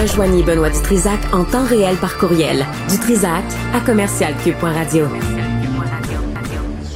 Rejoignez 0.00 0.42
Benoît 0.42 0.70
Dutrisac 0.70 1.20
en 1.32 1.44
temps 1.44 1.64
réel 1.66 1.96
par 1.96 2.16
courriel. 2.18 2.64
Dutrisac 2.88 3.44
à 3.74 3.80
commercialcube.radio. 3.80 5.06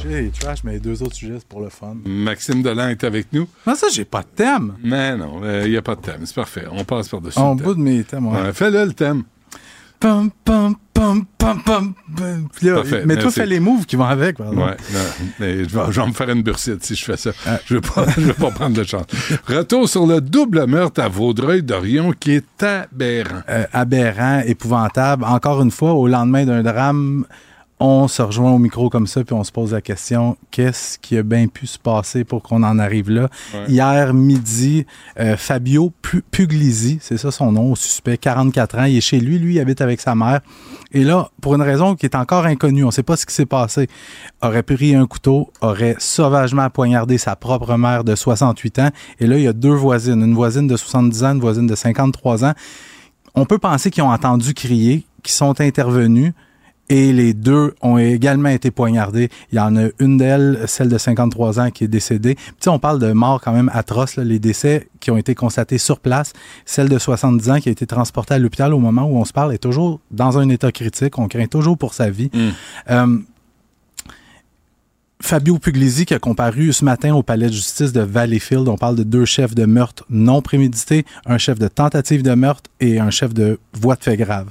J'ai 0.09 0.31
trash, 0.31 0.63
mais 0.63 0.73
les 0.73 0.79
deux 0.79 1.03
autres 1.03 1.15
sujets, 1.15 1.35
c'est 1.37 1.47
pour 1.47 1.61
le 1.61 1.69
fun. 1.69 1.95
Maxime 2.05 2.63
Delan 2.63 2.87
est 2.89 3.03
avec 3.03 3.27
nous. 3.33 3.47
Non, 3.67 3.75
ça, 3.75 3.87
j'ai 3.91 4.05
pas 4.05 4.21
de 4.21 4.27
thème. 4.35 4.73
Mais 4.83 5.15
non, 5.15 5.41
il 5.63 5.69
n'y 5.69 5.77
a 5.77 5.81
pas 5.81 5.95
de 5.95 6.01
thème. 6.01 6.21
C'est 6.25 6.35
parfait. 6.35 6.65
On 6.71 6.83
passe 6.85 7.09
par-dessus. 7.09 7.37
En 7.37 7.55
le 7.55 7.63
bout 7.63 7.75
de 7.75 7.79
mes 7.81 8.03
thèmes, 8.03 8.27
ouais. 8.27 8.41
Ouais, 8.41 8.53
Fais-le, 8.53 8.85
le 8.85 8.93
thème. 8.93 9.23
Pum, 9.99 10.29
pum, 10.45 10.75
pum, 10.97 11.25
pum, 11.37 11.61
pum, 11.63 11.93
pum. 12.15 12.47
Puis 12.55 12.67
là, 12.67 12.75
Parfait, 12.75 13.03
mais 13.05 13.17
toi, 13.17 13.29
fais 13.31 13.45
les 13.45 13.59
moves 13.59 13.85
qui 13.85 13.95
vont 13.95 14.05
avec. 14.05 14.39
Ouais, 14.39 14.45
non, 14.47 14.65
mais 15.39 15.63
je 15.63 15.69
vais, 15.77 15.81
je 15.91 16.01
vais 16.01 16.07
me 16.07 16.11
faire 16.13 16.29
une 16.29 16.41
bursite 16.41 16.83
si 16.83 16.95
je 16.95 17.03
fais 17.05 17.17
ça. 17.17 17.31
Je 17.65 17.75
ne 17.75 17.79
veux, 17.79 17.81
pas- 17.81 18.05
je 18.17 18.21
veux 18.21 18.33
pas 18.33 18.51
prendre 18.51 18.75
de 18.75 18.83
chance. 18.83 19.05
Retour 19.47 19.87
sur 19.87 20.07
le 20.07 20.21
double 20.21 20.65
meurtre 20.65 21.01
à 21.01 21.07
Vaudreuil-Dorion 21.07 22.13
qui 22.19 22.31
est 22.33 22.63
aberrant. 22.63 23.41
Euh, 23.49 23.65
aberrant, 23.73 24.41
épouvantable. 24.45 25.23
Encore 25.23 25.61
une 25.61 25.71
fois, 25.71 25.93
au 25.93 26.07
lendemain 26.07 26.45
d'un 26.45 26.63
drame, 26.63 27.25
on 27.79 28.07
se 28.07 28.23
rejoint 28.23 28.51
au 28.51 28.57
micro 28.57 28.89
comme 28.89 29.05
ça, 29.05 29.23
puis 29.23 29.35
on 29.35 29.43
se 29.43 29.51
pose 29.51 29.73
la 29.73 29.81
question 29.81 30.35
qu'est-ce 30.49 30.97
qui 30.97 31.15
a 31.15 31.21
bien 31.21 31.47
pu 31.47 31.67
se 31.67 31.77
passer 31.77 32.23
pour 32.23 32.41
qu'on 32.41 32.63
en 32.63 32.79
arrive 32.79 33.11
là? 33.11 33.29
Ouais. 33.53 33.65
Hier 33.67 34.13
midi, 34.15 34.85
euh, 35.19 35.37
Fabio 35.37 35.93
Pu- 36.01 36.23
Puglisi, 36.31 36.97
c'est 37.01 37.17
ça 37.17 37.29
son 37.29 37.51
nom, 37.51 37.71
au 37.73 37.75
suspect, 37.75 38.17
44 38.17 38.79
ans, 38.79 38.83
il 38.85 38.97
est 38.97 39.01
chez 39.01 39.19
lui, 39.19 39.37
lui, 39.37 39.55
il 39.55 39.59
habite 39.59 39.81
avec 39.81 40.01
sa 40.01 40.15
mère. 40.15 40.41
Et 40.91 41.03
là, 41.03 41.29
pour 41.39 41.53
une 41.53 41.61
raison 41.61 41.95
qui 41.95 42.07
est 42.07 42.15
encore 42.15 42.45
inconnue, 42.47 42.83
on 42.83 42.87
ne 42.87 42.91
sait 42.91 43.03
pas 43.03 43.15
ce 43.15 43.25
qui 43.27 43.33
s'est 43.35 43.45
passé, 43.45 43.87
aurait 44.41 44.63
pris 44.63 44.95
un 44.95 45.05
couteau, 45.05 45.51
aurait 45.61 45.95
sauvagement 45.99 46.69
poignardé 46.71 47.17
sa 47.19 47.35
propre 47.35 47.75
mère 47.77 48.03
de 48.03 48.15
68 48.15 48.79
ans. 48.79 48.89
Et 49.19 49.27
là, 49.27 49.37
il 49.37 49.43
y 49.43 49.47
a 49.47 49.53
deux 49.53 49.73
voisines, 49.73 50.23
une 50.23 50.33
voisine 50.33 50.65
de 50.65 50.77
70 50.77 51.23
ans, 51.25 51.31
une 51.33 51.41
voisine 51.41 51.67
de 51.67 51.75
53 51.75 52.43
ans. 52.45 52.53
On 53.35 53.45
peut 53.45 53.59
penser 53.59 53.91
qu'ils 53.91 54.01
ont 54.01 54.09
entendu 54.11 54.55
crier, 54.55 55.05
qu'ils 55.21 55.33
sont 55.33 55.61
intervenus. 55.61 56.33
Et 56.89 57.11
les 57.11 57.33
deux 57.33 57.73
ont 57.81 57.97
également 57.97 58.49
été 58.49 58.71
poignardés. 58.71 59.29
Il 59.51 59.57
y 59.57 59.59
en 59.59 59.75
a 59.75 59.87
une 59.99 60.17
d'elles, 60.17 60.63
celle 60.67 60.87
de 60.87 60.97
53 60.97 61.59
ans, 61.59 61.69
qui 61.69 61.83
est 61.83 61.89
décédée. 61.89 62.35
Puis, 62.35 62.69
on 62.69 62.79
parle 62.79 62.99
de 62.99 63.11
morts 63.11 63.41
quand 63.41 63.51
même 63.51 63.69
atroces, 63.73 64.15
là, 64.15 64.23
les 64.23 64.39
décès 64.39 64.87
qui 64.99 65.11
ont 65.11 65.17
été 65.17 65.35
constatés 65.35 65.77
sur 65.77 65.99
place. 65.99 66.33
Celle 66.65 66.87
de 66.87 66.97
70 66.97 67.49
ans 67.49 67.59
qui 67.59 67.69
a 67.69 67.71
été 67.71 67.85
transportée 67.85 68.35
à 68.35 68.39
l'hôpital 68.39 68.73
au 68.73 68.79
moment 68.79 69.03
où 69.03 69.17
on 69.17 69.25
se 69.25 69.33
parle 69.33 69.53
est 69.53 69.57
toujours 69.57 69.99
dans 70.11 70.37
un 70.37 70.47
état 70.49 70.71
critique. 70.71 71.19
On 71.19 71.27
craint 71.27 71.47
toujours 71.47 71.77
pour 71.77 71.93
sa 71.93 72.09
vie. 72.09 72.29
Mm. 72.33 72.49
Euh, 72.91 73.17
Fabio 75.19 75.57
Puglisi 75.57 76.05
qui 76.05 76.13
a 76.13 76.19
comparu 76.19 76.71
ce 76.71 76.85
matin 76.85 77.15
au 77.15 77.23
palais 77.23 77.47
de 77.47 77.53
justice 77.53 77.91
de 77.91 78.01
Valleyfield. 78.01 78.67
On 78.67 78.77
parle 78.77 78.95
de 78.95 79.03
deux 79.03 79.25
chefs 79.25 79.55
de 79.55 79.65
meurtre 79.65 80.05
non 80.09 80.41
prémédité, 80.41 81.05
un 81.25 81.37
chef 81.37 81.57
de 81.57 81.67
tentative 81.67 82.21
de 82.21 82.33
meurtre 82.33 82.69
et 82.79 82.99
un 82.99 83.09
chef 83.09 83.33
de 83.33 83.59
voie 83.73 83.95
de 83.95 84.03
fait 84.03 84.17
grave. 84.17 84.47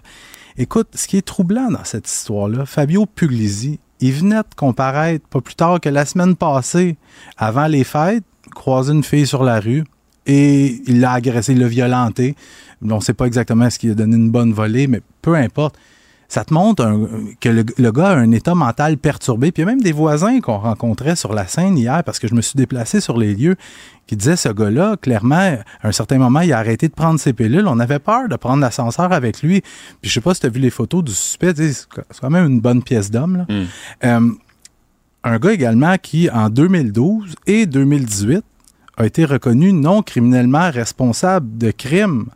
Écoute, 0.58 0.88
ce 0.94 1.06
qui 1.06 1.18
est 1.18 1.26
troublant 1.26 1.70
dans 1.70 1.84
cette 1.84 2.08
histoire-là, 2.08 2.64
Fabio 2.64 3.04
Puglisi, 3.04 3.78
il 4.00 4.12
venait 4.12 4.36
de 4.36 4.54
comparaître 4.56 5.26
pas 5.28 5.42
plus 5.42 5.54
tard 5.54 5.80
que 5.82 5.90
la 5.90 6.06
semaine 6.06 6.34
passée, 6.34 6.96
avant 7.36 7.66
les 7.66 7.84
fêtes, 7.84 8.24
croiser 8.54 8.94
une 8.94 9.04
fille 9.04 9.26
sur 9.26 9.44
la 9.44 9.60
rue 9.60 9.84
et 10.24 10.80
il 10.86 11.00
l'a 11.00 11.12
agressé, 11.12 11.52
il 11.52 11.60
l'a 11.60 11.68
violenté. 11.68 12.36
On 12.80 12.96
ne 12.96 13.00
sait 13.00 13.12
pas 13.12 13.26
exactement 13.26 13.68
ce 13.68 13.78
qui 13.78 13.90
a 13.90 13.94
donné 13.94 14.16
une 14.16 14.30
bonne 14.30 14.54
volée, 14.54 14.86
mais 14.86 15.02
peu 15.20 15.34
importe. 15.34 15.76
Ça 16.28 16.44
te 16.44 16.52
montre 16.52 16.84
un- 16.84 17.06
que 17.40 17.48
le, 17.48 17.64
le 17.78 17.92
gars 17.92 18.08
a 18.08 18.14
un 18.16 18.30
état 18.32 18.54
mental 18.54 18.96
perturbé. 18.98 19.52
Puis 19.52 19.62
il 19.62 19.66
y 19.66 19.68
a 19.68 19.72
même 19.72 19.80
des 19.82 19.92
voisins 19.92 20.40
qu'on 20.40 20.58
rencontrait 20.58 21.16
sur 21.16 21.32
la 21.34 21.46
scène 21.46 21.78
hier, 21.78 22.02
parce 22.04 22.18
que 22.18 22.26
je 22.28 22.34
me 22.34 22.40
suis 22.42 22.56
déplacé 22.56 23.00
sur 23.00 23.16
les 23.16 23.34
lieux, 23.34 23.56
qui 24.06 24.16
disaient 24.16 24.36
ce 24.36 24.48
gars-là, 24.48 24.96
clairement, 24.96 25.56
à 25.82 25.88
un 25.88 25.92
certain 25.92 26.18
moment, 26.18 26.40
il 26.40 26.52
a 26.52 26.58
arrêté 26.58 26.88
de 26.88 26.94
prendre 26.94 27.18
ses 27.18 27.32
pilules. 27.32 27.66
On 27.66 27.78
avait 27.80 27.98
peur 27.98 28.28
de 28.28 28.36
prendre 28.36 28.60
l'ascenseur 28.60 29.12
avec 29.12 29.42
lui. 29.42 29.60
Puis 30.00 30.08
je 30.08 30.12
sais 30.14 30.20
pas 30.20 30.34
si 30.34 30.40
tu 30.40 30.46
as 30.46 30.50
vu 30.50 30.60
les 30.60 30.70
photos 30.70 31.02
du 31.02 31.12
suspect. 31.12 31.54
C'est 31.56 31.86
quand 32.20 32.30
même 32.30 32.46
une 32.46 32.60
bonne 32.60 32.82
pièce 32.82 33.10
d'homme. 33.10 33.46
Mm. 33.48 33.62
Euh, 34.04 34.30
un 35.24 35.38
gars 35.38 35.52
également 35.52 35.96
qui, 36.00 36.30
en 36.30 36.48
2012 36.50 37.34
et 37.48 37.66
2018, 37.66 38.44
a 38.96 39.06
été 39.06 39.24
reconnu 39.24 39.72
non 39.72 40.02
criminellement 40.02 40.70
responsable 40.70 41.58
de 41.58 41.70
crimes. 41.70 42.26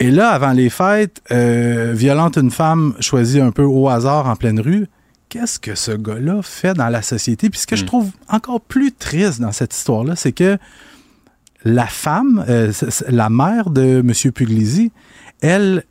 Et 0.00 0.10
là, 0.10 0.30
avant 0.30 0.52
les 0.52 0.70
fêtes, 0.70 1.22
euh, 1.30 1.92
violente 1.94 2.36
une 2.36 2.50
femme 2.50 2.94
choisie 3.00 3.40
un 3.40 3.50
peu 3.52 3.62
au 3.62 3.88
hasard 3.88 4.26
en 4.28 4.36
pleine 4.36 4.60
rue. 4.60 4.86
Qu'est-ce 5.28 5.58
que 5.58 5.74
ce 5.74 5.92
gars-là 5.92 6.40
fait 6.42 6.74
dans 6.74 6.88
la 6.88 7.02
société? 7.02 7.48
Puis 7.50 7.60
ce 7.60 7.66
que 7.66 7.76
je 7.76 7.82
Mm. 7.84 7.86
trouve 7.86 8.10
encore 8.28 8.60
plus 8.60 8.92
triste 8.92 9.40
dans 9.40 9.52
cette 9.52 9.74
histoire-là, 9.74 10.16
c'est 10.16 10.32
que 10.32 10.58
la 11.64 11.86
femme, 11.86 12.44
euh, 12.48 12.72
la 13.08 13.30
mère 13.30 13.70
de 13.70 14.00
M. 14.00 14.32
Puglisi, 14.32 14.92
elle, 15.40 15.84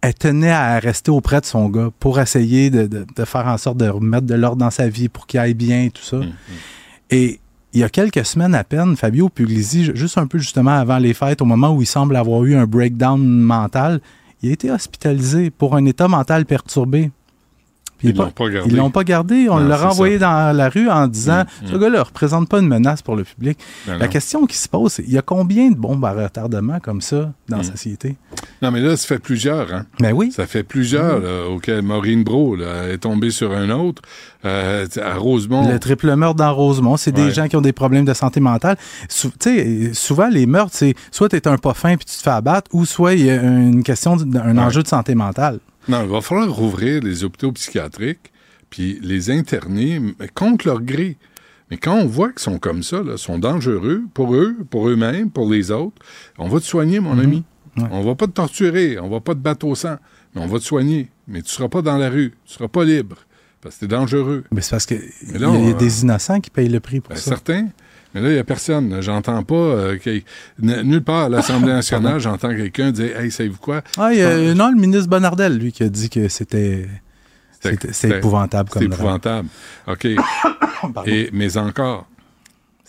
elle 0.00 0.14
tenait 0.14 0.50
à 0.52 0.78
rester 0.78 1.10
auprès 1.10 1.40
de 1.40 1.46
son 1.46 1.68
gars 1.68 1.90
pour 1.98 2.20
essayer 2.20 2.70
de, 2.70 2.86
de- 2.86 3.04
de 3.16 3.24
faire 3.24 3.46
en 3.48 3.58
sorte 3.58 3.78
de 3.78 3.88
remettre 3.88 4.26
de 4.26 4.34
l'ordre 4.34 4.58
dans 4.58 4.70
sa 4.70 4.88
vie 4.88 5.08
pour 5.08 5.26
qu'il 5.26 5.40
aille 5.40 5.54
bien 5.54 5.84
et 5.84 5.90
tout 5.90 6.02
ça. 6.04 6.18
Mm, 6.18 6.32
Et 7.10 7.40
il 7.74 7.80
y 7.80 7.84
a 7.84 7.88
quelques 7.88 8.24
semaines 8.24 8.54
à 8.54 8.64
peine, 8.64 8.96
Fabio 8.96 9.28
Puglisi, 9.28 9.84
ju- 9.84 9.92
juste 9.96 10.18
un 10.18 10.26
peu 10.26 10.38
justement 10.38 10.72
avant 10.78 10.98
les 10.98 11.14
fêtes, 11.14 11.42
au 11.42 11.44
moment 11.44 11.72
où 11.74 11.82
il 11.82 11.86
semble 11.86 12.16
avoir 12.16 12.44
eu 12.44 12.54
un 12.56 12.66
breakdown 12.66 13.20
mental, 13.20 14.00
il 14.42 14.50
a 14.50 14.52
été 14.52 14.70
hospitalisé 14.70 15.50
pour 15.50 15.76
un 15.76 15.84
état 15.84 16.08
mental 16.08 16.46
perturbé. 16.46 17.10
Puis 17.98 18.08
Ils 18.08 18.14
pas- 18.14 18.24
l'ont 18.24 18.30
pas 18.30 18.48
gardé. 18.48 18.70
Ils 18.70 18.76
l'ont 18.76 18.90
pas 18.90 19.04
gardé. 19.04 19.48
On 19.50 19.58
l'a 19.58 19.76
renvoyé 19.76 20.18
dans 20.18 20.56
la 20.56 20.68
rue 20.68 20.88
en 20.88 21.08
disant 21.08 21.42
Mm, 21.42 21.66
ce 21.66 21.74
mm. 21.74 21.78
gars-là 21.80 21.98
ne 21.98 22.04
représente 22.04 22.48
pas 22.48 22.60
une 22.60 22.68
menace 22.68 23.02
pour 23.02 23.16
le 23.16 23.24
public. 23.24 23.58
Ben 23.86 23.98
La 23.98 24.06
non. 24.06 24.10
question 24.12 24.46
qui 24.46 24.56
se 24.56 24.68
pose, 24.68 24.92
c'est 24.92 25.02
il 25.02 25.10
y 25.12 25.18
a 25.18 25.22
combien 25.22 25.70
de 25.70 25.76
bombes 25.76 26.04
à 26.04 26.12
retardement 26.12 26.78
comme 26.80 27.00
ça 27.00 27.32
dans 27.48 27.56
la 27.56 27.62
Mm. 27.64 27.72
société? 27.72 28.16
Non, 28.62 28.70
mais 28.70 28.80
là, 28.80 28.96
ça 28.96 29.06
fait 29.06 29.18
plusieurs, 29.18 29.72
hein? 29.74 29.84
Ben 30.00 30.12
oui. 30.12 30.30
Ça 30.32 30.46
fait 30.46 30.62
plusieurs, 30.62 31.18
là, 31.20 31.48
auxquels 31.50 31.82
Maureen 31.82 32.22
Bro 32.24 32.54
là, 32.56 32.88
est 32.88 32.98
tombée 32.98 33.30
sur 33.30 33.52
un 33.52 33.68
autre. 33.70 34.00
Euh, 34.44 34.86
à 35.02 35.14
Rosemont. 35.16 35.68
Le 35.68 35.80
triple 35.80 36.14
meurtre 36.14 36.36
dans 36.36 36.54
Rosemont, 36.54 36.96
c'est 36.96 37.10
des 37.10 37.24
Ouais. 37.24 37.30
gens 37.32 37.48
qui 37.48 37.56
ont 37.56 37.60
des 37.60 37.72
problèmes 37.72 38.04
de 38.04 38.14
santé 38.14 38.38
mentale. 38.38 38.76
Sou- 39.08 39.32
tu 39.38 39.50
sais, 39.50 39.90
souvent, 39.94 40.28
les 40.28 40.46
meurtres, 40.46 40.70
c'est 40.74 40.94
soit 41.10 41.28
tu 41.28 41.34
es 41.36 41.48
un 41.48 41.56
pas 41.58 41.74
fin 41.74 41.96
puis 41.96 42.04
tu 42.06 42.16
te 42.16 42.22
fais 42.22 42.30
abattre, 42.30 42.70
ou 42.72 42.84
soit 42.84 43.14
il 43.14 43.26
y 43.26 43.30
a 43.30 43.42
une 43.42 43.82
question, 43.82 44.16
Ouais. 44.16 44.58
enjeu 44.60 44.84
de 44.84 44.88
santé 44.88 45.16
mentale. 45.16 45.58
Non, 45.88 46.02
il 46.02 46.08
va 46.08 46.20
falloir 46.20 46.50
rouvrir 46.52 47.02
les 47.02 47.24
hôpitaux 47.24 47.52
psychiatriques 47.52 48.32
puis 48.70 48.98
les 49.02 49.30
interner 49.30 50.00
contre 50.34 50.66
leur 50.66 50.82
gré. 50.82 51.16
Mais 51.70 51.76
quand 51.76 51.94
on 51.96 52.06
voit 52.06 52.28
qu'ils 52.30 52.40
sont 52.40 52.58
comme 52.58 52.82
ça, 52.82 53.02
là, 53.02 53.16
sont 53.16 53.38
dangereux 53.38 54.02
pour 54.14 54.34
eux, 54.34 54.56
pour 54.70 54.88
eux-mêmes, 54.88 55.30
pour 55.30 55.50
les 55.50 55.70
autres, 55.70 55.96
on 56.38 56.48
va 56.48 56.60
te 56.60 56.64
soigner, 56.64 57.00
mon 57.00 57.18
ami. 57.18 57.44
Ouais. 57.76 57.84
On 57.90 58.02
va 58.02 58.14
pas 58.14 58.26
te 58.26 58.32
torturer, 58.32 58.98
on 58.98 59.08
va 59.08 59.20
pas 59.20 59.34
te 59.34 59.40
battre 59.40 59.66
au 59.66 59.74
sang, 59.74 59.96
mais 60.34 60.40
on 60.40 60.46
va 60.46 60.58
te 60.58 60.64
soigner. 60.64 61.08
Mais 61.26 61.42
tu 61.42 61.50
seras 61.50 61.68
pas 61.68 61.82
dans 61.82 61.96
la 61.98 62.08
rue, 62.10 62.34
tu 62.46 62.54
seras 62.54 62.68
pas 62.68 62.84
libre, 62.84 63.16
parce 63.60 63.76
que 63.76 63.80
t'es 63.80 63.86
dangereux. 63.86 64.44
Mais 64.50 64.60
c'est 64.62 64.70
parce 64.72 64.86
y, 64.90 64.94
a- 64.94 64.98
il 65.58 65.68
y 65.68 65.70
a 65.70 65.74
des 65.74 66.02
innocents 66.02 66.40
qui 66.40 66.50
payent 66.50 66.68
le 66.70 66.80
prix 66.80 67.00
pour 67.00 67.10
Ben, 67.10 67.16
ça. 67.20 67.30
certain. 67.30 67.68
Mais 68.18 68.24
là, 68.24 68.28
il 68.30 68.34
n'y 68.34 68.38
a 68.38 68.44
personne. 68.44 69.00
J'entends 69.00 69.42
pas. 69.42 69.54
euh, 69.54 69.98
nulle 70.58 71.02
part 71.02 71.24
à 71.24 71.28
l'Assemblée 71.28 71.72
nationale, 71.72 72.18
j'entends 72.20 72.50
quelqu'un 72.50 72.90
dire 72.90 73.18
Hey, 73.18 73.30
savez-vous 73.30 73.58
quoi? 73.58 73.82
Ah, 73.96 74.12
y 74.12 74.22
a- 74.22 74.54
non, 74.54 74.70
le 74.70 74.76
ministre 74.80 75.08
Bonardel, 75.08 75.56
lui, 75.58 75.72
qui 75.72 75.82
a 75.82 75.88
dit 75.88 76.10
que 76.10 76.28
c'était 76.28 76.86
c'était- 77.60 78.18
épouvantable 78.18 78.70
C'est 78.72 78.78
comme 78.80 78.88
drame. 78.88 79.00
épouvantable. 79.00 79.48
OK. 79.86 80.06
Et, 81.06 81.28
mais 81.32 81.56
encore, 81.56 82.06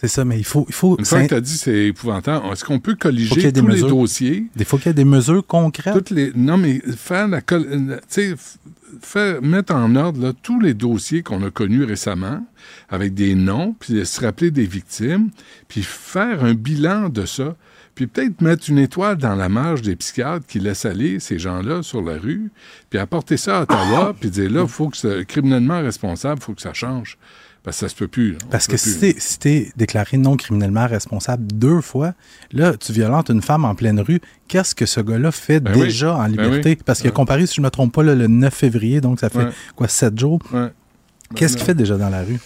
C'est 0.02 0.08
ça, 0.08 0.24
mais 0.24 0.38
il 0.38 0.46
faut, 0.46 0.66
il 0.70 0.74
faut 0.74 0.98
une 0.98 1.04
fois 1.06 1.20
que 1.24 1.28
tu 1.30 1.34
as 1.36 1.42
dit 1.42 1.58
c'est 1.58 1.88
épouvantable, 1.88 2.46
est-ce 2.54 2.64
qu'on 2.64 2.80
peut 2.80 2.96
colliger 2.96 3.36
des 3.52 3.60
tous 3.60 3.68
les 3.68 3.82
dossiers? 3.90 4.46
il 4.58 4.66
faut 4.66 4.78
qu'il 4.78 4.88
y 4.88 4.90
ait 4.92 4.94
des 4.94 5.04
mesures 5.06 5.46
concrètes. 5.46 5.94
Toutes 5.94 6.12
les, 6.12 6.32
non, 6.36 6.58
mais 6.58 6.80
faire 6.96 7.28
la. 7.28 7.42
euh, 7.52 7.98
Tu 7.98 8.02
sais, 8.08 8.34
f- 8.34 8.56
faire, 9.02 9.42
mettre 9.42 9.76
en 9.76 9.94
ordre 9.98 10.22
là, 10.22 10.32
tous 10.42 10.60
les 10.62 10.74
dossiers 10.74 11.22
qu'on 11.22 11.44
a 11.44 11.52
connus 11.52 11.84
récemment, 11.84 12.46
avec 12.90 13.14
des 13.14 13.36
noms, 13.36 13.76
puis 13.78 14.06
se 14.06 14.22
rappeler 14.22 14.52
des 14.52 14.66
victimes, 14.66 15.32
puis 15.68 15.84
faire 15.84 16.44
un 16.46 16.54
bilan 16.54 17.10
de 17.10 17.26
ça, 17.26 17.56
puis 17.94 18.08
peut-être 18.08 18.40
mettre 18.42 18.70
une 18.70 18.80
étoile 18.80 19.18
dans 19.18 19.36
la 19.36 19.50
marge 19.50 19.82
des 19.82 19.98
psychiatres 19.98 20.46
qui 20.48 20.60
laissent 20.60 20.86
aller 20.86 21.20
ces 21.20 21.38
gens-là 21.40 21.84
sur 21.84 22.02
la 22.02 22.18
rue, 22.18 22.52
puis 22.90 23.00
apporter 23.00 23.36
ça 23.36 23.60
à 23.60 23.62
Ottawa, 23.64 24.16
puis 24.18 24.30
dire 24.30 24.50
là, 24.50 24.62
il 24.62 24.70
faut 24.70 24.88
que 24.88 24.96
ce 24.98 25.24
criminellement 25.24 25.82
responsable, 25.82 26.40
il 26.42 26.46
faut 26.46 26.54
que 26.54 26.62
ça 26.62 26.74
change. 26.74 27.18
Parce 27.64 27.78
que 27.78 27.80
ça 27.88 27.90
se 27.90 27.96
peut 27.96 28.08
plus. 28.08 28.38
On 28.46 28.50
Parce 28.50 28.68
que 28.68 28.78
si 28.78 28.98
t'es, 29.00 29.16
si 29.20 29.72
déclaré 29.76 30.18
non 30.18 30.38
criminellement 30.38 30.88
responsable 30.88 31.46
deux 31.54 31.82
fois, 31.82 32.14
là, 32.54 32.76
tu 32.78 32.94
violentes 32.94 33.30
une 33.30 33.42
femme 33.42 33.66
en 33.66 33.76
pleine 33.76 34.00
rue, 34.00 34.22
qu'est-ce 34.48 34.74
que 34.74 34.86
ce 34.86 35.02
gars-là 35.02 35.32
fait 35.32 35.60
Ben 35.60 35.74
oui. 35.76 35.82
déjà 35.88 36.16
en 36.16 36.24
Ben 36.24 36.28
liberté? 36.30 36.70
oui. 36.78 36.84
Parce 36.86 37.02
qu'il 37.02 37.10
a 37.10 37.12
comparé, 37.12 37.46
si 37.48 37.56
je 37.56 37.62
ne 37.62 37.66
me 37.66 37.70
trompe 37.70 37.94
pas, 37.94 38.02
là, 38.04 38.16
le 38.16 38.28
9 38.28 38.54
février, 38.54 39.02
donc 39.02 39.20
ça 39.20 39.30
fait 39.30 39.40
Ouais. 39.40 39.52
quoi, 39.76 39.88
sept 39.88 40.18
jours? 40.18 40.40
Ouais. 40.54 40.70
Qu'est-ce 41.36 41.58
qu'il 41.58 41.66
fait 41.66 41.76
déjà 41.76 41.98
dans 41.98 42.10
la 42.10 42.24
rue? 42.24 42.40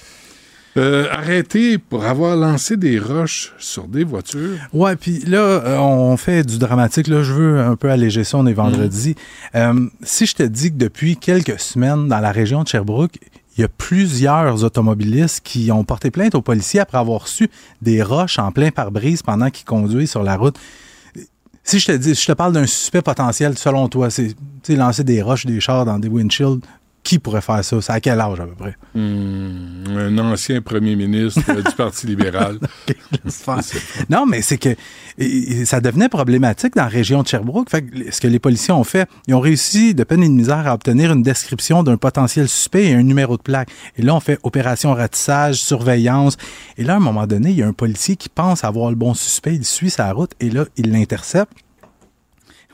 Euh, 0.76 1.06
arrêté 1.12 1.78
pour 1.78 2.04
avoir 2.04 2.36
lancé 2.36 2.78
des 2.78 2.98
roches 2.98 3.54
sur 3.60 3.88
des 3.88 4.04
voitures. 4.04 4.58
Ouais, 4.74 4.96
puis 4.96 5.20
là, 5.20 5.38
euh, 5.38 5.78
on 5.78 6.18
fait 6.18 6.44
du 6.44 6.58
dramatique. 6.58 7.08
Là, 7.08 7.22
je 7.22 7.32
veux 7.32 7.60
un 7.60 7.76
peu 7.76 7.92
alléger 7.92 8.24
ça. 8.24 8.40
On 8.40 8.48
est 8.48 8.54
vendredi. 8.54 9.14
Euh, 9.54 9.88
si 10.02 10.26
je 10.26 10.34
te 10.34 10.42
dis 10.42 10.72
que 10.72 10.78
depuis 10.78 11.16
quelques 11.16 11.60
semaines, 11.60 12.08
dans 12.08 12.20
la 12.20 12.32
région 12.32 12.64
de 12.64 12.68
Sherbrooke, 12.68 13.20
il 13.58 13.62
y 13.62 13.64
a 13.64 13.68
plusieurs 13.68 14.64
automobilistes 14.64 15.42
qui 15.44 15.72
ont 15.72 15.84
porté 15.84 16.12
plainte 16.12 16.36
aux 16.36 16.42
policiers 16.42 16.80
après 16.80 16.98
avoir 16.98 17.22
reçu 17.22 17.50
des 17.82 18.02
roches 18.02 18.40
en 18.40 18.52
plein 18.52 18.72
pare-brise 18.72 19.22
pendant 19.22 19.50
qu'ils 19.50 19.66
conduisent 19.66 20.12
sur 20.12 20.24
la 20.24 20.38
route. 20.38 20.58
Si 21.64 21.80
je 21.80 21.86
te 21.86 21.92
dis, 21.94 22.16
je 22.16 22.26
te 22.26 22.32
parle 22.34 22.54
d'un 22.54 22.66
suspect 22.66 23.02
potentiel, 23.02 23.58
selon 23.58 23.88
toi, 23.88 24.10
c'est 24.10 24.36
lancer 24.70 25.04
des 25.04 25.22
roches, 25.22 25.46
des 25.46 25.60
chars 25.60 25.86
dans 25.86 26.00
des 26.00 26.10
windshields, 26.10 26.60
qui 27.04 27.20
pourrait 27.20 27.42
faire 27.42 27.64
ça? 27.66 27.82
C'est 27.82 27.92
à 27.92 28.00
quel 28.00 28.20
âge 28.20 28.40
à 28.40 28.46
peu 28.48 28.56
près? 28.56 28.76
Hmm, 28.96 29.84
un 29.98 30.18
ancien 30.20 30.62
premier 30.62 30.96
ministre 30.96 31.42
euh, 31.50 31.62
du 31.62 31.76
Parti 31.76 32.08
libéral. 32.08 32.58
Ok, 32.90 32.96
laisse 33.24 33.42
faire. 33.44 33.60
non, 34.10 34.26
mais 34.26 34.42
c'est 34.42 34.58
que 34.58 34.76
et- 35.18 35.66
ça 35.66 35.82
devenait 35.82 36.10
problématique 36.10 36.76
dans 36.76 36.84
la 36.84 36.88
région 36.90 37.22
de 37.22 37.28
Sherbrooke. 37.28 37.70
Fait 37.70 37.82
que 37.84 38.12
ce 38.12 38.20
que 38.22 38.28
les 38.28 38.40
policiers 38.40 38.74
ont 38.74 38.84
fait, 38.84 39.08
ils 39.28 39.34
ont 39.36 39.40
réussi 39.42 39.94
de 39.94 40.04
peine 40.04 40.24
et 40.24 40.28
de 40.28 40.34
misère 40.34 40.66
à 40.68 40.74
obtenir 40.74 41.12
une 41.12 41.24
description 41.24 41.84
d'un 41.84 41.98
potentiel 41.98 42.48
suspect 42.48 42.86
et 42.86 42.94
un 42.94 43.04
numéro 43.04 43.38
de 43.38 43.42
plaque. 43.42 43.70
Et 43.98 44.02
là, 44.02 44.16
on 44.16 44.20
fait 44.20 44.40
opération 44.44 44.94
ratissage, 44.94 45.56
surveillance. 45.56 46.38
Et 46.78 46.84
là, 46.84 46.94
à 46.94 46.98
un 46.98 47.02
moment 47.02 47.28
donné, 47.28 47.50
il 47.52 47.58
y 47.58 47.64
a 47.64 47.68
un 47.68 47.74
policier 47.74 48.16
qui 48.16 48.30
pense 48.30 48.64
avoir 48.64 48.90
le 48.90 48.96
bon 48.96 49.14
suspect. 49.14 49.56
Il 49.56 49.66
suit 49.66 49.90
sa 49.90 50.12
route 50.14 50.32
et 50.40 50.50
là, 50.50 50.66
il 50.78 50.92
l'intercepte. 50.92 51.52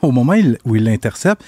Au 0.02 0.12
moment 0.12 0.32
où 0.64 0.76
il 0.76 0.84
l'intercepte, 0.84 1.42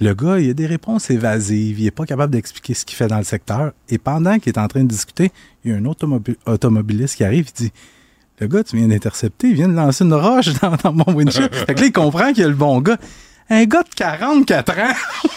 le 0.00 0.14
gars, 0.14 0.38
il 0.38 0.50
a 0.50 0.54
des 0.54 0.66
réponses 0.66 1.10
évasives. 1.10 1.78
Il 1.78 1.84
n'est 1.84 1.90
pas 1.90 2.06
capable 2.06 2.32
d'expliquer 2.32 2.74
ce 2.74 2.84
qu'il 2.84 2.96
fait 2.96 3.06
dans 3.06 3.18
le 3.18 3.24
secteur. 3.24 3.72
Et 3.88 3.98
pendant 3.98 4.38
qu'il 4.38 4.52
est 4.52 4.58
en 4.58 4.66
train 4.68 4.82
de 4.82 4.88
discuter, 4.88 5.30
il 5.64 5.70
y 5.70 5.74
a 5.74 5.76
un 5.76 5.82
automobi- 5.84 6.36
automobiliste 6.46 7.16
qui 7.16 7.24
arrive 7.24 7.48
et 7.48 7.64
dit 7.64 7.72
Le 8.40 8.46
gars, 8.48 8.64
tu 8.64 8.76
viens 8.76 8.88
d'intercepter, 8.88 9.48
il 9.48 9.54
vient 9.54 9.68
de 9.68 9.74
lancer 9.74 10.04
une 10.04 10.14
roche 10.14 10.48
dans, 10.60 10.74
dans 10.82 10.92
mon 10.92 11.12
windshield. 11.14 11.54
fait 11.54 11.74
que 11.74 11.80
là, 11.80 11.86
il 11.86 11.92
comprend 11.92 12.28
qu'il 12.32 12.38
y 12.42 12.44
a 12.44 12.48
le 12.48 12.54
bon 12.54 12.80
gars. 12.80 12.98
Un 13.50 13.64
gars 13.64 13.82
de 13.82 13.88
44 13.94 14.78
ans 14.78 14.94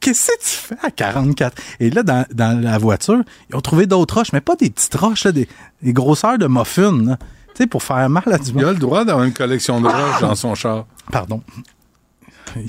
Qu'est-ce 0.00 0.28
que 0.28 0.38
tu 0.38 0.48
fais 0.50 0.76
à 0.86 0.90
44? 0.92 1.60
Et 1.80 1.90
là, 1.90 2.02
dans, 2.04 2.24
dans 2.32 2.60
la 2.62 2.78
voiture, 2.78 3.22
ils 3.50 3.56
ont 3.56 3.60
trouvé 3.60 3.86
d'autres 3.86 4.14
roches, 4.18 4.32
mais 4.32 4.40
pas 4.40 4.54
des 4.54 4.70
petites 4.70 4.94
roches, 4.94 5.24
là, 5.24 5.32
des, 5.32 5.48
des 5.82 5.92
grosseurs 5.92 6.38
de 6.38 6.46
muffins, 6.46 6.92
là. 7.04 7.16
Tu 7.54 7.64
sais, 7.64 7.66
pour 7.66 7.82
faire 7.82 8.08
mal 8.08 8.22
à 8.26 8.38
du 8.38 8.50
Il 8.50 8.54
monde. 8.54 8.64
a 8.64 8.72
le 8.72 8.78
droit 8.78 9.04
d'avoir 9.04 9.24
une 9.24 9.32
collection 9.32 9.80
de 9.80 9.88
roches 9.88 10.20
dans 10.20 10.36
son 10.36 10.54
char. 10.54 10.86
Pardon. 11.10 11.42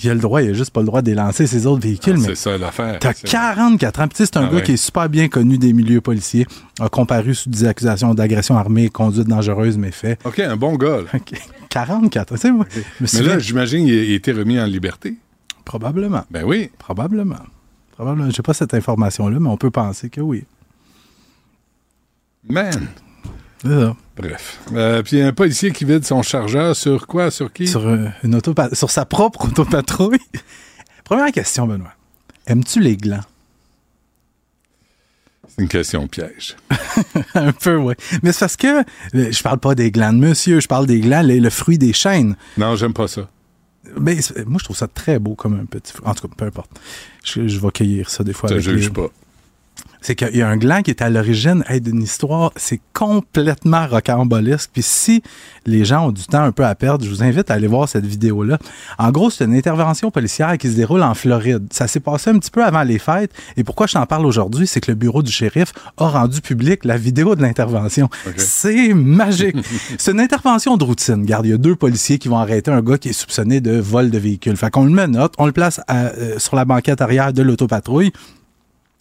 Il 0.03 0.09
a 0.09 0.13
le 0.13 0.19
droit, 0.19 0.41
il 0.41 0.49
a 0.49 0.53
juste 0.53 0.71
pas 0.71 0.79
le 0.81 0.85
droit 0.85 1.01
de 1.01 1.11
lancer 1.11 1.47
ses 1.47 1.65
autres 1.65 1.81
véhicules, 1.81 2.17
mais 2.17 2.27
C'est 2.29 2.35
ça 2.35 2.57
l'affaire. 2.57 2.97
T'as 2.99 3.13
C'est- 3.13 3.27
44 3.27 4.01
ans. 4.01 4.07
Puis 4.07 4.17
c'est 4.25 4.37
un 4.37 4.43
Ah 4.45 4.47
gars 4.49 4.55
ouais. 4.57 4.63
qui 4.63 4.71
est 4.73 4.77
super 4.77 5.09
bien 5.09 5.27
connu 5.27 5.57
des 5.57 5.73
milieux 5.73 6.01
policiers. 6.01 6.45
A 6.79 6.89
comparu 6.89 7.33
sous 7.35 7.49
des 7.49 7.65
accusations 7.65 8.13
d'agression 8.13 8.57
armée, 8.57 8.89
conduite 8.89 9.27
dangereuse, 9.27 9.77
mais 9.77 9.91
fait. 9.91 10.17
OK, 10.25 10.39
un 10.39 10.55
bon 10.57 10.75
gars. 10.75 10.97
là. 10.97 11.03
OK. 11.13 11.33
44 11.69 12.45
ans. 12.45 12.65
Mais 12.99 13.21
là, 13.21 13.39
j'imagine 13.39 13.85
qu'il 13.85 13.97
a 13.99 14.03
il 14.03 14.11
a 14.11 14.15
été 14.15 14.31
remis 14.31 14.59
en 14.59 14.65
liberté. 14.65 15.15
probablement. 15.65 16.23
Ben 16.31 16.43
oui. 16.45 16.71
Probablement. 16.79 17.35
Probablement. 17.91 18.29
J'ai 18.31 18.41
pas 18.41 18.53
cette 18.53 18.73
information-là, 18.73 19.39
mais 19.39 19.49
on 19.49 19.57
peut 19.57 19.69
penser 19.71 20.09
que 20.09 20.21
oui. 20.21 20.45
Man. 22.47 22.87
Ça. 23.63 23.95
Bref. 24.15 24.59
Euh, 24.73 25.01
puis 25.03 25.17
il 25.17 25.19
y 25.19 25.21
a 25.21 25.27
un 25.27 25.33
policier 25.33 25.71
qui 25.71 25.85
vide 25.85 26.05
son 26.05 26.21
chargeur 26.21 26.75
sur 26.75 27.07
quoi? 27.07 27.29
Sur 27.31 27.51
qui? 27.51 27.67
Sur, 27.67 27.85
euh, 27.87 28.07
une 28.23 28.35
auto 28.35 28.53
sur 28.73 28.89
sa 28.89 29.05
propre 29.05 29.45
autopatrouille. 29.45 30.19
Première 31.03 31.31
question, 31.31 31.67
Benoît. 31.67 31.93
Aimes-tu 32.47 32.79
les 32.79 32.95
glands? 32.97 33.21
C'est 35.47 35.61
une 35.63 35.67
question 35.67 36.07
piège. 36.07 36.55
Un 37.33 37.51
peu, 37.51 37.75
oui. 37.75 37.93
Mais 38.23 38.31
c'est 38.31 38.39
parce 38.39 38.55
que 38.55 38.79
euh, 38.79 38.83
je 39.31 39.41
parle 39.43 39.59
pas 39.59 39.75
des 39.75 39.91
glands 39.91 40.13
de 40.13 40.19
monsieur, 40.19 40.59
je 40.59 40.67
parle 40.67 40.85
des 40.85 40.99
glands, 40.99 41.21
le, 41.23 41.39
le 41.39 41.49
fruit 41.49 41.77
des 41.77 41.91
chênes. 41.93 42.35
Non, 42.57 42.75
j'aime 42.75 42.93
pas 42.93 43.07
ça. 43.07 43.27
Ben, 43.97 44.21
c'est- 44.21 44.45
moi, 44.45 44.57
je 44.59 44.65
trouve 44.65 44.77
ça 44.77 44.87
très 44.87 45.17
beau 45.19 45.35
comme 45.35 45.59
un 45.59 45.65
petit 45.65 45.91
fruit. 45.91 46.05
En 46.07 46.13
tout 46.13 46.27
cas, 46.27 46.33
peu 46.37 46.45
importe. 46.45 46.69
Je, 47.23 47.47
je 47.47 47.59
vais 47.59 47.71
cueillir 47.71 48.09
ça 48.09 48.23
des 48.23 48.33
fois. 48.33 48.47
Je 48.49 48.53
avec 48.55 48.63
juge 48.65 48.87
les- 48.87 48.93
pas. 48.93 49.07
C'est 50.01 50.15
qu'il 50.15 50.35
y 50.37 50.41
a 50.41 50.47
un 50.47 50.55
gland 50.57 50.81
qui 50.81 50.91
est 50.91 51.01
à 51.01 51.09
l'origine 51.09 51.63
hey, 51.67 51.81
d'une 51.81 52.01
histoire, 52.01 52.51
c'est 52.55 52.79
complètement 52.93 53.85
rocambolesque. 53.85 54.69
Puis 54.71 54.81
si 54.81 55.21
les 55.65 55.83
gens 55.83 56.07
ont 56.07 56.11
du 56.11 56.23
temps 56.25 56.43
un 56.43 56.51
peu 56.53 56.65
à 56.65 56.73
perdre, 56.73 57.03
je 57.03 57.09
vous 57.09 57.21
invite 57.21 57.51
à 57.51 57.55
aller 57.55 57.67
voir 57.67 57.89
cette 57.89 58.05
vidéo-là. 58.05 58.57
En 58.97 59.11
gros, 59.11 59.29
c'est 59.29 59.43
une 59.45 59.55
intervention 59.55 60.09
policière 60.09 60.57
qui 60.57 60.69
se 60.69 60.75
déroule 60.75 61.03
en 61.03 61.13
Floride. 61.13 61.67
Ça 61.71 61.87
s'est 61.87 61.99
passé 61.99 62.29
un 62.29 62.39
petit 62.39 62.51
peu 62.51 62.63
avant 62.63 62.83
les 62.83 62.97
fêtes. 62.97 63.31
Et 63.57 63.63
pourquoi 63.65 63.87
je 63.87 63.93
t'en 63.93 64.05
parle 64.05 64.25
aujourd'hui, 64.25 64.67
c'est 64.67 64.79
que 64.79 64.89
le 64.89 64.95
bureau 64.95 65.21
du 65.21 65.31
shérif 65.31 65.73
a 65.97 66.07
rendu 66.07 66.39
public 66.41 66.85
la 66.85 66.97
vidéo 66.97 67.35
de 67.35 67.41
l'intervention. 67.41 68.09
C'est 68.37 68.93
magique. 68.93 69.57
c'est 69.97 70.11
une 70.11 70.21
intervention 70.21 70.77
de 70.77 70.83
routine. 70.85 71.21
Regarde, 71.21 71.45
il 71.45 71.49
y 71.49 71.53
a 71.53 71.57
deux 71.57 71.75
policiers 71.75 72.19
qui 72.19 72.29
vont 72.29 72.37
arrêter 72.37 72.71
un 72.71 72.81
gars 72.81 72.97
qui 72.97 73.09
est 73.09 73.13
soupçonné 73.13 73.59
de 73.59 73.77
vol 73.77 74.09
de 74.11 74.17
véhicule. 74.17 74.55
Fait 74.55 74.69
qu'on 74.71 74.85
le 74.85 74.91
menote, 74.91 75.33
on 75.37 75.45
le 75.45 75.51
place 75.51 75.81
à- 75.87 76.05
euh, 76.07 76.39
sur 76.39 76.55
la 76.55 76.63
banquette 76.65 77.01
arrière 77.01 77.33
de 77.33 77.41
l'autopatrouille. 77.41 78.11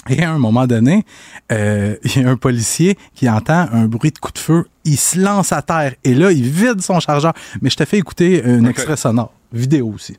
Et 0.08 0.22
à 0.22 0.32
un 0.32 0.38
moment 0.38 0.66
donné, 0.66 1.04
euh, 1.52 1.96
il 2.04 2.22
y 2.22 2.24
a 2.24 2.28
un 2.28 2.36
policier 2.36 2.96
qui 3.14 3.28
entend 3.28 3.66
un 3.72 3.86
bruit 3.86 4.10
de 4.10 4.18
coup 4.18 4.32
de 4.32 4.38
feu. 4.38 4.66
Il 4.84 4.96
se 4.96 5.18
lance 5.18 5.52
à 5.52 5.62
terre 5.62 5.94
et 6.04 6.14
là, 6.14 6.32
il 6.32 6.48
vide 6.48 6.80
son 6.80 7.00
chargeur. 7.00 7.32
Mais 7.60 7.70
je 7.70 7.76
te 7.76 7.84
fais 7.84 7.98
écouter 7.98 8.42
un 8.44 8.64
extrait 8.64 8.96
sonore, 8.96 9.32
vidéo 9.52 9.92
aussi. 9.94 10.16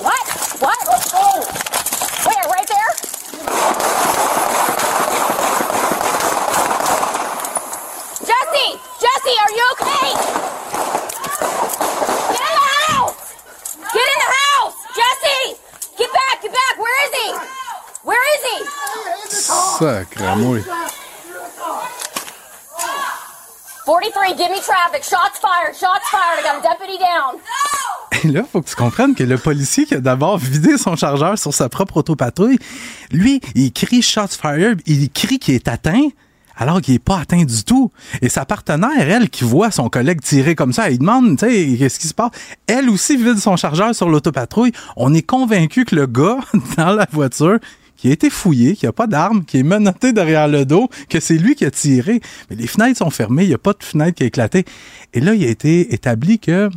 What? 0.00 0.16
What? 0.60 0.78
Where? 2.24 2.48
Right 2.48 2.66
there? 2.66 2.90
Jesse! 8.20 8.78
Jesse, 9.00 9.34
are 9.44 9.52
you 9.52 9.69
Sacramouille. 19.80 20.62
43, 23.86 24.36
give 24.36 24.50
me 24.50 24.60
traffic. 24.60 25.02
Shots 25.02 25.38
fired. 25.40 25.74
Shots 25.74 26.06
fired. 26.10 26.38
I 26.38 26.42
got 26.44 26.58
a 26.58 26.62
deputy 26.62 26.98
down. 26.98 27.40
Et 28.24 28.28
là, 28.28 28.44
faut 28.44 28.60
que 28.60 28.68
tu 28.68 28.76
comprennes 28.76 29.14
que 29.14 29.24
le 29.24 29.38
policier 29.38 29.86
qui 29.86 29.94
a 29.94 30.00
d'abord 30.00 30.36
vidé 30.36 30.76
son 30.76 30.96
chargeur 30.96 31.38
sur 31.38 31.54
sa 31.54 31.70
propre 31.70 31.96
autopatrouille, 31.96 32.58
lui, 33.10 33.40
il 33.54 33.72
crie 33.72 34.02
shots 34.02 34.36
fired, 34.40 34.82
il 34.84 35.10
crie 35.10 35.38
qu'il 35.38 35.54
est 35.54 35.66
atteint. 35.66 36.08
Alors 36.56 36.82
qu'il 36.82 36.92
n'est 36.92 36.98
pas 36.98 37.20
atteint 37.20 37.42
du 37.42 37.64
tout. 37.64 37.90
Et 38.20 38.28
sa 38.28 38.44
partenaire, 38.44 38.90
elle, 38.98 39.30
qui 39.30 39.44
voit 39.44 39.70
son 39.70 39.88
collègue 39.88 40.20
tirer 40.20 40.54
comme 40.54 40.74
ça, 40.74 40.90
elle 40.90 40.98
demande, 40.98 41.38
tu 41.38 41.46
sais, 41.46 41.76
qu'est-ce 41.78 41.98
qui 41.98 42.06
se 42.06 42.12
passe? 42.12 42.32
Elle 42.66 42.90
aussi 42.90 43.16
vide 43.16 43.38
son 43.38 43.56
chargeur 43.56 43.94
sur 43.94 44.10
l'autopatrouille. 44.10 44.72
On 44.96 45.14
est 45.14 45.22
convaincu 45.22 45.86
que 45.86 45.96
le 45.96 46.06
gars, 46.06 46.36
dans 46.76 46.90
la 46.92 47.06
voiture, 47.10 47.58
qui 48.00 48.08
a 48.08 48.12
été 48.12 48.30
fouillé, 48.30 48.76
qui 48.76 48.86
a 48.86 48.92
pas 48.92 49.06
d'arme, 49.06 49.44
qui 49.44 49.58
est 49.58 49.62
menotté 49.62 50.14
derrière 50.14 50.48
le 50.48 50.64
dos, 50.64 50.88
que 51.10 51.20
c'est 51.20 51.36
lui 51.36 51.54
qui 51.54 51.66
a 51.66 51.70
tiré. 51.70 52.22
Mais 52.48 52.56
les 52.56 52.66
fenêtres 52.66 52.96
sont 52.96 53.10
fermées, 53.10 53.42
il 53.42 53.48
n'y 53.48 53.54
a 53.54 53.58
pas 53.58 53.74
de 53.74 53.84
fenêtre 53.84 54.16
qui 54.16 54.22
a 54.22 54.26
éclaté. 54.26 54.64
Et 55.12 55.20
là, 55.20 55.34
il 55.34 55.44
a 55.44 55.48
été 55.48 55.92
établi 55.92 56.38
que 56.38 56.70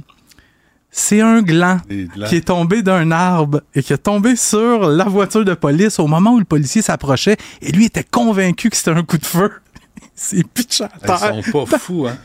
c'est 0.91 1.21
un 1.21 1.41
gland 1.41 1.79
qui 2.27 2.35
est 2.35 2.47
tombé 2.47 2.83
d'un 2.83 3.11
arbre 3.11 3.61
et 3.73 3.81
qui 3.81 3.93
est 3.93 3.97
tombé 3.97 4.35
sur 4.35 4.89
la 4.89 5.05
voiture 5.05 5.45
de 5.45 5.53
police 5.53 5.97
au 5.97 6.07
moment 6.07 6.33
où 6.33 6.39
le 6.39 6.45
policier 6.45 6.81
s'approchait 6.81 7.37
et 7.61 7.71
lui 7.71 7.85
était 7.85 8.03
convaincu 8.03 8.69
que 8.69 8.75
c'était 8.75 8.91
un 8.91 9.03
coup 9.03 9.17
de 9.17 9.25
feu. 9.25 9.49
C'est 10.15 10.45
pitché 10.45 10.83
à 10.83 10.89
terre. 10.89 11.35
Ils 11.37 11.43
sont 11.51 11.65
pas 11.65 11.79
fous, 11.79 12.05
hein? 12.05 12.17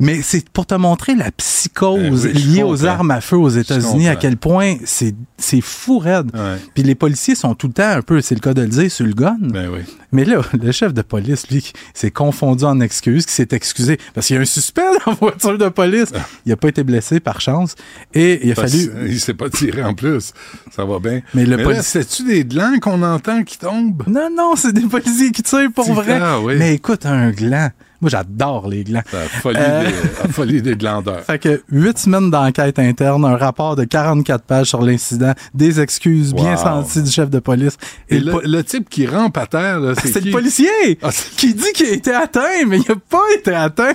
Mais 0.00 0.22
c'est 0.22 0.48
pour 0.50 0.66
te 0.66 0.74
montrer 0.74 1.14
la 1.14 1.30
psychose 1.32 2.26
oui, 2.26 2.32
je 2.34 2.48
liée 2.48 2.62
aux 2.62 2.84
armes 2.84 3.10
à 3.10 3.20
feu 3.20 3.36
aux 3.36 3.48
États-Unis, 3.48 4.08
à 4.08 4.16
quel 4.16 4.36
point 4.36 4.76
c'est 4.84 5.14
c'est 5.40 5.60
fou 5.60 5.98
raide. 5.98 6.30
Ouais. 6.34 6.56
Puis 6.74 6.82
les 6.82 6.94
policiers 6.96 7.34
sont 7.36 7.54
tout 7.54 7.68
le 7.68 7.72
temps 7.72 7.88
un 7.88 8.02
peu, 8.02 8.20
c'est 8.20 8.34
le 8.34 8.40
cas 8.40 8.54
de 8.54 8.62
le 8.62 8.68
dire, 8.68 8.90
sur 8.90 9.06
le 9.06 9.12
gun. 9.12 9.36
Ben 9.40 9.68
oui. 9.72 9.80
Mais 10.10 10.24
là, 10.24 10.40
le 10.60 10.72
chef 10.72 10.92
de 10.92 11.02
police, 11.02 11.48
lui, 11.48 11.72
s'est 11.94 12.10
confondu 12.10 12.64
en 12.64 12.80
excuses, 12.80 13.24
qui 13.24 13.32
s'est 13.32 13.48
excusé 13.52 13.98
parce 14.14 14.26
qu'il 14.26 14.34
y 14.36 14.38
a 14.38 14.42
un 14.42 14.46
suspect 14.46 14.82
dans 15.04 15.12
la 15.12 15.16
voiture 15.16 15.56
de 15.56 15.68
police. 15.68 16.08
Il 16.44 16.48
n'a 16.50 16.56
pas 16.56 16.68
été 16.68 16.82
blessé 16.82 17.20
par 17.20 17.40
chance. 17.40 17.76
Et 18.14 18.46
il 18.46 18.52
a 18.52 18.54
Parce- 18.56 18.72
fallu. 18.72 18.90
Il 19.08 19.20
s'est 19.20 19.34
pas 19.34 19.48
tiré 19.48 19.82
en 19.84 19.94
plus. 19.94 20.32
Ça 20.74 20.84
va 20.84 20.98
bien. 20.98 21.20
Mais 21.34 21.46
le 21.46 21.62
police- 21.62 21.82
c'est-tu 21.86 22.24
des 22.24 22.44
glands 22.44 22.78
qu'on 22.80 23.02
entend 23.02 23.44
qui 23.44 23.58
tombent? 23.58 24.02
Non, 24.08 24.28
non, 24.36 24.54
c'est 24.56 24.72
des 24.72 24.82
policiers 24.86 25.30
qui 25.30 25.42
tirent 25.42 25.70
pour 25.72 25.92
vrai. 25.92 26.16
clair, 26.16 26.40
oui. 26.42 26.54
Mais 26.58 26.74
écoute, 26.74 27.06
un 27.06 27.30
gland. 27.30 27.70
Moi, 28.00 28.10
j'adore 28.10 28.68
les 28.68 28.84
glands. 28.84 29.02
La 29.12 29.20
folie, 29.22 29.56
Euh. 29.58 29.84
des, 29.86 29.92
la 30.22 30.28
folie 30.28 30.62
des 30.62 30.76
glandeurs. 30.76 31.22
Fait 31.26 31.38
que 31.38 31.62
huit 31.70 31.98
semaines 31.98 32.30
d'enquête 32.30 32.78
interne, 32.78 33.24
un 33.24 33.36
rapport 33.36 33.74
de 33.74 33.84
44 33.84 34.44
pages 34.44 34.66
sur 34.68 34.82
l'incident, 34.82 35.32
des 35.54 35.80
excuses 35.80 36.32
bien 36.32 36.56
senties 36.56 37.02
du 37.02 37.10
chef 37.10 37.28
de 37.30 37.38
police. 37.40 37.76
Et 38.08 38.20
le 38.20 38.26
le, 38.26 38.32
po- 38.32 38.40
le 38.44 38.62
type 38.62 38.88
qui 38.88 39.06
rampe 39.06 39.36
à 39.36 39.46
terre, 39.46 39.80
c'est 40.02 40.24
le 40.24 40.30
policier 40.30 40.68
Ah, 41.02 41.10
qui 41.36 41.54
dit 41.54 41.72
qu'il 41.74 41.86
a 41.86 41.90
été 41.92 42.12
atteint, 42.12 42.64
mais 42.68 42.76
il 42.78 42.84
n'a 42.88 42.94
pas 43.08 43.24
été 43.36 43.52
atteint. 43.54 43.92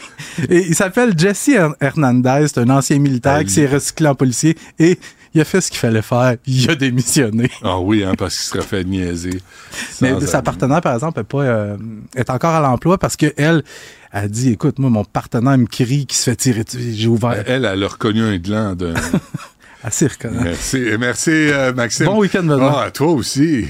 Et 0.49 0.65
il 0.67 0.75
s'appelle 0.75 1.13
Jesse 1.17 1.47
Her- 1.49 1.75
Hernandez, 1.79 2.45
c'est 2.47 2.59
un 2.59 2.69
ancien 2.71 2.99
militaire 2.99 3.43
qui 3.43 3.51
s'est 3.51 3.67
recyclé 3.67 4.07
en 4.07 4.15
policier 4.15 4.57
et 4.79 4.99
il 5.33 5.41
a 5.41 5.45
fait 5.45 5.61
ce 5.61 5.71
qu'il 5.71 5.79
fallait 5.79 6.01
faire. 6.01 6.35
Il 6.47 6.69
a 6.69 6.75
démissionné. 6.75 7.49
Ah 7.63 7.79
oui, 7.79 8.03
hein, 8.03 8.13
parce 8.17 8.35
qu'il 8.35 8.45
serait 8.45 8.61
fait 8.61 8.83
niaiser. 8.83 9.41
Mais 10.01 10.19
sa 10.21 10.41
partenaire, 10.41 10.81
par 10.81 10.93
exemple, 10.93 11.19
est, 11.19 11.23
pas, 11.23 11.43
euh, 11.43 11.77
est 12.15 12.29
encore 12.29 12.53
à 12.53 12.61
l'emploi 12.61 12.97
parce 12.97 13.15
qu'elle 13.15 13.63
a 14.11 14.27
dit 14.27 14.51
Écoute, 14.51 14.79
moi, 14.79 14.89
mon 14.89 15.03
partenaire 15.03 15.57
me 15.57 15.65
crie 15.65 16.05
qu'il 16.05 16.17
se 16.17 16.29
fait 16.29 16.35
tirer 16.35 16.63
dessus. 16.63 16.93
J'ai 16.93 17.07
ouvert. 17.07 17.43
Elle, 17.47 17.65
elle 17.65 17.83
a 17.83 17.87
reconnu 17.87 18.21
un 18.21 18.37
gland 18.37 18.75
d'un. 18.75 18.93
Assez 19.83 20.07
reconnaissant. 20.07 20.43
Merci, 20.43 20.83
merci 20.97 21.31
euh, 21.31 21.73
Maxime. 21.73 22.05
Bon 22.05 22.19
week-end, 22.19 22.43
Benoît. 22.43 22.83
Ah, 22.85 22.91
toi 22.91 23.11
aussi. 23.11 23.65